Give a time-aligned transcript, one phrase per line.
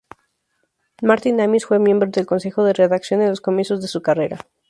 [1.03, 4.39] Martin Amis fue miembro del consejo de redacción en los comienzos de su carrera.